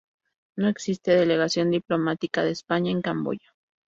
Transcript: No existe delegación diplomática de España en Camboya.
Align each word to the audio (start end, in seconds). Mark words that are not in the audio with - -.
No 0.55 0.67
existe 0.67 1.11
delegación 1.11 1.69
diplomática 1.69 2.43
de 2.43 2.49
España 2.53 2.89
en 2.89 3.03
Camboya. 3.03 3.53